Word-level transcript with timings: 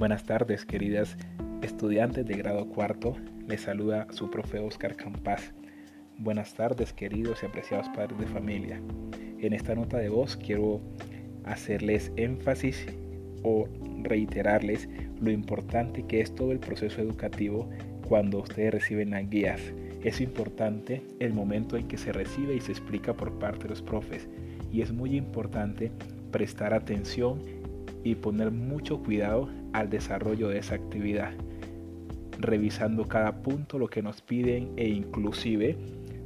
Buenas 0.00 0.24
tardes, 0.24 0.64
queridas 0.64 1.18
estudiantes 1.60 2.24
de 2.24 2.32
grado 2.32 2.66
cuarto. 2.70 3.18
Les 3.46 3.60
saluda 3.60 4.06
su 4.08 4.30
profe 4.30 4.58
Oscar 4.58 4.96
Campas. 4.96 5.52
Buenas 6.16 6.54
tardes, 6.54 6.94
queridos 6.94 7.42
y 7.42 7.46
apreciados 7.46 7.86
padres 7.90 8.18
de 8.18 8.26
familia. 8.26 8.80
En 9.40 9.52
esta 9.52 9.74
nota 9.74 9.98
de 9.98 10.08
voz 10.08 10.38
quiero 10.38 10.80
hacerles 11.44 12.12
énfasis 12.16 12.86
o 13.42 13.68
reiterarles 14.02 14.88
lo 15.20 15.30
importante 15.30 16.06
que 16.06 16.22
es 16.22 16.34
todo 16.34 16.52
el 16.52 16.60
proceso 16.60 17.02
educativo 17.02 17.68
cuando 18.08 18.38
ustedes 18.38 18.72
reciben 18.72 19.10
las 19.10 19.28
guías. 19.28 19.60
Es 20.02 20.22
importante 20.22 21.02
el 21.18 21.34
momento 21.34 21.76
en 21.76 21.88
que 21.88 21.98
se 21.98 22.14
recibe 22.14 22.54
y 22.54 22.60
se 22.62 22.72
explica 22.72 23.12
por 23.12 23.38
parte 23.38 23.64
de 23.64 23.68
los 23.68 23.82
profes. 23.82 24.30
Y 24.72 24.80
es 24.80 24.92
muy 24.92 25.14
importante 25.14 25.92
prestar 26.30 26.72
atención 26.72 27.59
y 28.04 28.14
poner 28.14 28.50
mucho 28.50 29.02
cuidado 29.02 29.48
al 29.72 29.90
desarrollo 29.90 30.48
de 30.48 30.58
esa 30.58 30.74
actividad, 30.74 31.32
revisando 32.38 33.06
cada 33.06 33.42
punto 33.42 33.78
lo 33.78 33.88
que 33.88 34.02
nos 34.02 34.22
piden 34.22 34.70
e 34.76 34.88
inclusive 34.88 35.76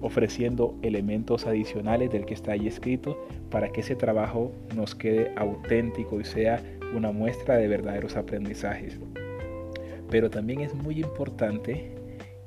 ofreciendo 0.00 0.78
elementos 0.82 1.46
adicionales 1.46 2.10
del 2.10 2.24
que 2.24 2.34
está 2.34 2.52
ahí 2.52 2.66
escrito 2.66 3.18
para 3.50 3.70
que 3.70 3.80
ese 3.80 3.96
trabajo 3.96 4.52
nos 4.74 4.94
quede 4.94 5.32
auténtico 5.36 6.20
y 6.20 6.24
sea 6.24 6.62
una 6.96 7.12
muestra 7.12 7.56
de 7.56 7.68
verdaderos 7.68 8.16
aprendizajes. 8.16 8.98
Pero 10.08 10.30
también 10.30 10.60
es 10.60 10.74
muy 10.74 11.00
importante 11.00 11.99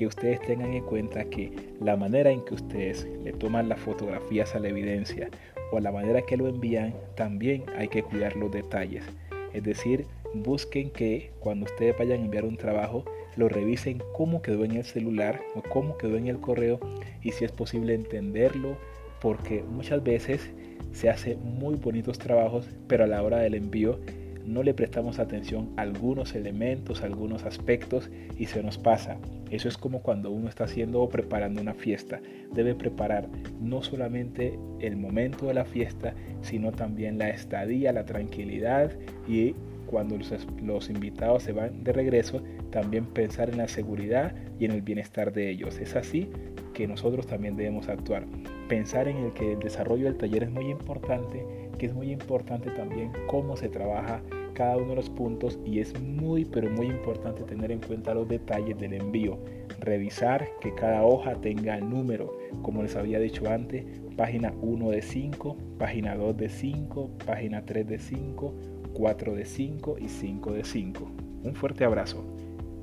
que 0.00 0.06
ustedes 0.06 0.40
tengan 0.40 0.72
en 0.72 0.82
cuenta 0.82 1.26
que 1.26 1.52
la 1.78 1.94
manera 1.94 2.30
en 2.30 2.42
que 2.46 2.54
ustedes 2.54 3.06
le 3.22 3.34
toman 3.34 3.68
las 3.68 3.80
fotografías 3.80 4.54
a 4.54 4.58
la 4.58 4.68
evidencia 4.68 5.28
o 5.72 5.78
la 5.78 5.92
manera 5.92 6.22
que 6.22 6.38
lo 6.38 6.48
envían, 6.48 6.94
también 7.16 7.64
hay 7.76 7.88
que 7.88 8.02
cuidar 8.02 8.34
los 8.34 8.50
detalles. 8.50 9.04
Es 9.52 9.62
decir, 9.62 10.06
busquen 10.32 10.88
que 10.88 11.32
cuando 11.38 11.66
ustedes 11.66 11.98
vayan 11.98 12.20
a 12.20 12.24
enviar 12.24 12.46
un 12.46 12.56
trabajo, 12.56 13.04
lo 13.36 13.50
revisen 13.50 14.02
cómo 14.14 14.40
quedó 14.40 14.64
en 14.64 14.72
el 14.72 14.84
celular 14.84 15.42
o 15.54 15.60
cómo 15.60 15.98
quedó 15.98 16.16
en 16.16 16.28
el 16.28 16.40
correo 16.40 16.80
y 17.20 17.32
si 17.32 17.44
es 17.44 17.52
posible 17.52 17.92
entenderlo, 17.92 18.78
porque 19.20 19.62
muchas 19.62 20.02
veces 20.02 20.50
se 20.92 21.10
hace 21.10 21.36
muy 21.36 21.74
bonitos 21.74 22.18
trabajos, 22.18 22.70
pero 22.88 23.04
a 23.04 23.06
la 23.06 23.22
hora 23.22 23.40
del 23.40 23.52
envío 23.52 24.00
no 24.46 24.62
le 24.62 24.74
prestamos 24.74 25.18
atención 25.18 25.70
a 25.76 25.82
algunos 25.82 26.34
elementos, 26.34 27.02
a 27.02 27.06
algunos 27.06 27.44
aspectos 27.44 28.10
y 28.38 28.46
se 28.46 28.62
nos 28.62 28.78
pasa. 28.78 29.18
Eso 29.50 29.68
es 29.68 29.76
como 29.76 30.02
cuando 30.02 30.30
uno 30.30 30.48
está 30.48 30.64
haciendo 30.64 31.00
o 31.00 31.08
preparando 31.08 31.60
una 31.60 31.74
fiesta. 31.74 32.20
Debe 32.52 32.74
preparar 32.74 33.28
no 33.60 33.82
solamente 33.82 34.58
el 34.80 34.96
momento 34.96 35.46
de 35.46 35.54
la 35.54 35.64
fiesta, 35.64 36.14
sino 36.42 36.72
también 36.72 37.18
la 37.18 37.30
estadía, 37.30 37.92
la 37.92 38.04
tranquilidad 38.04 38.92
y 39.28 39.54
cuando 39.90 40.16
los, 40.62 40.88
invitados 40.88 41.42
se 41.42 41.52
van 41.52 41.82
de 41.82 41.92
regreso, 41.92 42.42
también 42.70 43.06
pensar 43.06 43.50
en 43.50 43.58
la 43.58 43.66
seguridad 43.66 44.34
y 44.60 44.64
en 44.64 44.70
el 44.70 44.82
bienestar 44.82 45.32
de 45.32 45.50
ellos. 45.50 45.78
Es 45.80 45.96
así 45.96 46.30
que 46.74 46.86
nosotros 46.86 47.26
también 47.26 47.56
debemos 47.56 47.88
actuar. 47.88 48.24
Pensar 48.68 49.08
en 49.08 49.16
el 49.16 49.32
que 49.32 49.54
el 49.54 49.58
desarrollo 49.58 50.04
del 50.04 50.16
taller 50.16 50.44
es 50.44 50.50
muy 50.50 50.70
importante, 50.70 51.44
que 51.76 51.86
es 51.86 51.92
muy 51.92 52.12
importante 52.12 52.70
también 52.70 53.10
cómo 53.26 53.56
se 53.56 53.68
trabaja 53.68 54.22
cada 54.54 54.76
uno 54.76 54.90
de 54.90 54.96
los 54.96 55.10
puntos 55.10 55.58
y 55.64 55.80
es 55.80 55.98
muy 56.00 56.44
pero 56.44 56.70
muy 56.70 56.86
importante 56.86 57.42
tener 57.42 57.72
en 57.72 57.80
cuenta 57.80 58.14
los 58.14 58.28
detalles 58.28 58.78
del 58.78 58.92
envío. 58.92 59.38
Revisar 59.80 60.46
que 60.60 60.72
cada 60.74 61.02
hoja 61.02 61.34
tenga 61.34 61.76
el 61.76 61.88
número, 61.88 62.38
como 62.62 62.82
les 62.82 62.94
había 62.94 63.18
dicho 63.18 63.50
antes, 63.50 63.84
página 64.16 64.52
1 64.60 64.90
de 64.90 65.02
5, 65.02 65.56
página 65.78 66.14
2 66.14 66.36
de 66.36 66.48
5, 66.48 67.10
página 67.26 67.64
3 67.64 67.88
de 67.88 67.98
5, 67.98 68.54
4 68.94 69.34
de 69.34 69.44
5 69.44 69.98
y 69.98 70.08
5 70.08 70.52
de 70.52 70.64
5. 70.64 71.10
Un 71.44 71.54
fuerte 71.54 71.84
abrazo. 71.84 72.24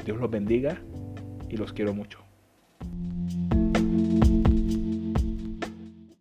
Dios 0.06 0.20
los 0.20 0.30
bendiga 0.30 0.82
y 1.50 1.58
los 1.58 1.74
quiero 1.74 1.94
mucho. 1.94 2.27